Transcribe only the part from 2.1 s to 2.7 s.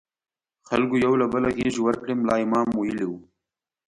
ملا امام